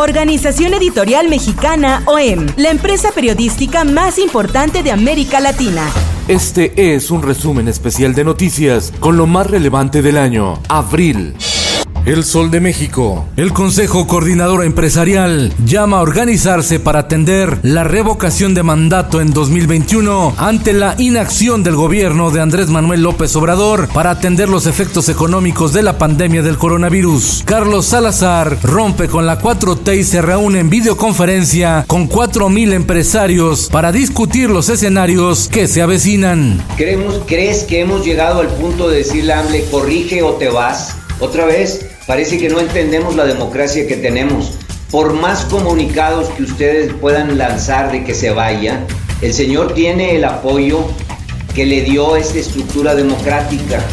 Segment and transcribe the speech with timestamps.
[0.00, 5.86] Organización Editorial Mexicana OEM, la empresa periodística más importante de América Latina.
[6.26, 11.34] Este es un resumen especial de noticias con lo más relevante del año, abril.
[12.06, 13.28] El Sol de México.
[13.36, 20.34] El Consejo Coordinador Empresarial llama a organizarse para atender la revocación de mandato en 2021
[20.38, 25.74] ante la inacción del gobierno de Andrés Manuel López Obrador para atender los efectos económicos
[25.74, 27.42] de la pandemia del coronavirus.
[27.44, 33.92] Carlos Salazar rompe con la 4T y se reúne en videoconferencia con 4.000 empresarios para
[33.92, 36.64] discutir los escenarios que se avecinan.
[36.78, 40.96] ¿Creemos, ¿Crees que hemos llegado al punto de decirle a AMLE, corrige o te vas?
[41.20, 44.52] Otra vez, parece que no entendemos la democracia que tenemos.
[44.90, 48.84] Por más comunicados que ustedes puedan lanzar de que se vaya,
[49.20, 50.84] el señor tiene el apoyo
[51.54, 53.84] que le dio esta estructura democrática.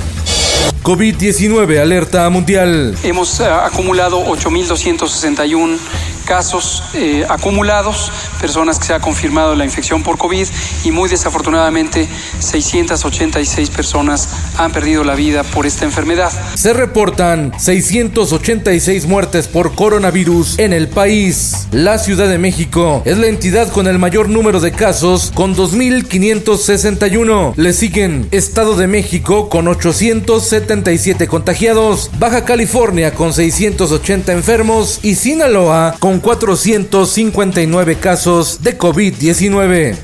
[0.83, 2.95] COVID-19 alerta mundial.
[3.03, 5.78] Hemos uh, acumulado 8.261
[6.28, 8.11] casos eh, acumulados,
[8.42, 10.45] personas que se ha confirmado la infección por COVID
[10.84, 12.08] y muy desafortunadamente
[12.39, 16.31] 686 personas han perdido la vida por esta enfermedad.
[16.56, 21.67] Se reportan 686 muertes por coronavirus en el país.
[21.72, 27.53] La Ciudad de México es la entidad con el mayor número de casos con 2.561.
[27.56, 35.95] Le siguen Estado de México con 877 contagiados, Baja California con 680 enfermos y Sinaloa
[36.00, 39.95] con 459 casos de COVID-19.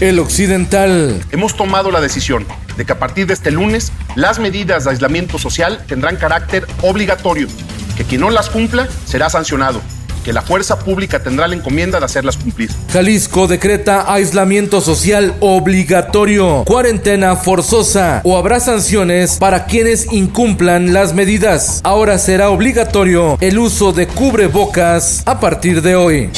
[0.00, 1.24] El Occidental.
[1.30, 5.38] Hemos tomado la decisión de que a partir de este lunes las medidas de aislamiento
[5.38, 7.48] social tendrán carácter obligatorio,
[7.96, 9.80] que quien no las cumpla será sancionado
[10.24, 12.70] que la fuerza pública tendrá la encomienda de hacerlas cumplir.
[12.92, 21.80] Jalisco decreta aislamiento social obligatorio, cuarentena forzosa o habrá sanciones para quienes incumplan las medidas.
[21.84, 26.30] Ahora será obligatorio el uso de cubrebocas a partir de hoy.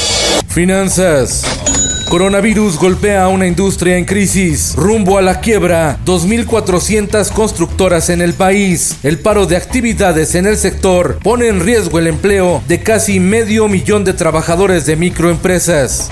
[0.48, 1.44] Finanzas.
[2.08, 4.74] Coronavirus golpea a una industria en crisis.
[4.76, 8.96] Rumbo a la quiebra, 2.400 constructoras en el país.
[9.02, 13.66] El paro de actividades en el sector pone en riesgo el empleo de casi medio
[13.66, 16.08] millón de trabajadores de microempresas.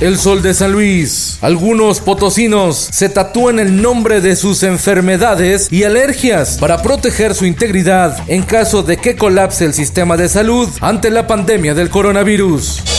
[0.00, 1.38] El Sol de San Luis.
[1.40, 8.18] Algunos potosinos se tatúan el nombre de sus enfermedades y alergias para proteger su integridad
[8.28, 12.93] en caso de que colapse el sistema de salud ante la pandemia del coronavirus.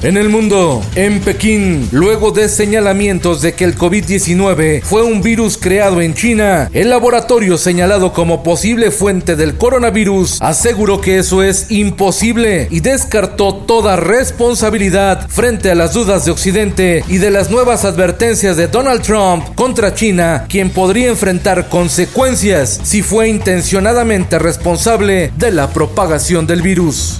[0.00, 5.58] En el mundo, en Pekín, luego de señalamientos de que el COVID-19 fue un virus
[5.58, 11.72] creado en China, el laboratorio señalado como posible fuente del coronavirus aseguró que eso es
[11.72, 17.84] imposible y descartó toda responsabilidad frente a las dudas de Occidente y de las nuevas
[17.84, 25.50] advertencias de Donald Trump contra China, quien podría enfrentar consecuencias si fue intencionadamente responsable de
[25.50, 27.18] la propagación del virus.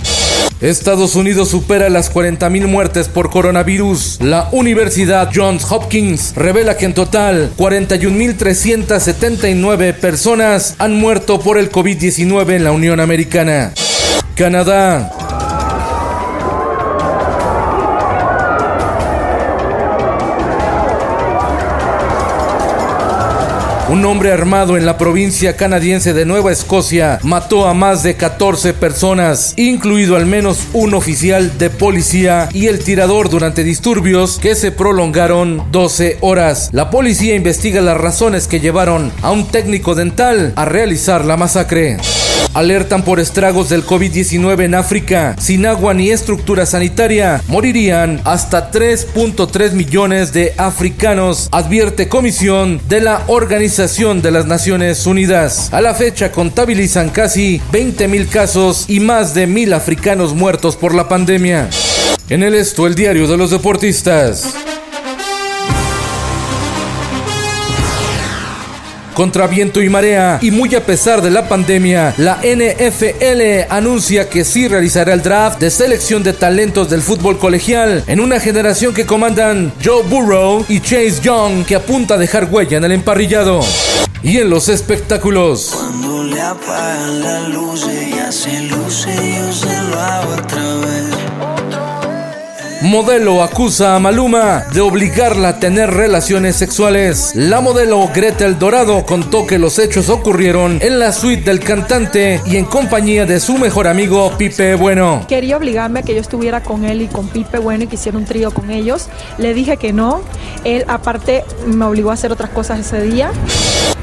[0.61, 4.19] Estados Unidos supera las 40.000 muertes por coronavirus.
[4.21, 12.57] La Universidad Johns Hopkins revela que en total 41.379 personas han muerto por el COVID-19
[12.57, 13.73] en la Unión Americana.
[14.35, 15.18] Canadá.
[23.91, 28.75] Un hombre armado en la provincia canadiense de Nueva Escocia mató a más de 14
[28.75, 34.73] personas, incluido al menos un oficial de policía y el tirador durante disturbios que se
[34.73, 36.69] prolongaron 12 horas.
[36.73, 41.97] La policía investiga las razones que llevaron a un técnico dental a realizar la masacre.
[42.55, 45.37] Alertan por estragos del COVID-19 en África.
[45.39, 53.23] Sin agua ni estructura sanitaria, morirían hasta 3.3 millones de africanos, advierte Comisión de la
[53.29, 55.73] Organización de las Naciones Unidas.
[55.73, 60.97] A la fecha contabilizan casi 20 mil casos y más de mil africanos muertos por
[60.97, 61.71] la pandemia.
[62.29, 64.68] En el esto, el diario de los deportistas.
[69.19, 74.45] Contra viento y marea, y muy a pesar de la pandemia, la NFL anuncia que
[74.45, 79.07] sí realizará el draft de selección de talentos del fútbol colegial en una generación que
[79.07, 83.59] comandan Joe Burrow y Chase Young, que apunta a dejar huella en el emparrillado.
[84.23, 85.73] Y en los espectáculos.
[85.75, 89.17] Cuando le apagan la luz, ella se luce,
[92.89, 97.33] Modelo acusa a Maluma de obligarla a tener relaciones sexuales.
[97.35, 102.57] La modelo Gretel Dorado contó que los hechos ocurrieron en la suite del cantante y
[102.57, 105.27] en compañía de su mejor amigo Pipe Bueno.
[105.29, 108.17] Quería obligarme a que yo estuviera con él y con Pipe Bueno y que hiciera
[108.17, 109.11] un trío con ellos.
[109.37, 110.23] Le dije que no.
[110.65, 113.33] Él aparte me obligó a hacer otras cosas ese día.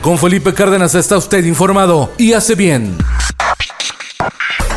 [0.04, 2.96] Con Felipe Cárdenas está usted informado y hace bien.